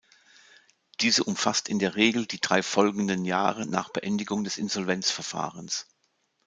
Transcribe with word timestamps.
Diese 1.01 1.23
umfasst 1.23 1.69
in 1.69 1.77
der 1.77 1.95
Regel 1.95 2.25
die 2.25 2.41
drei 2.41 2.63
folgenden 2.63 3.23
Jahre 3.23 3.67
nach 3.67 3.89
Beendigung 3.91 4.43
des 4.43 4.57
Insolvenzverfahrens. 4.57 5.85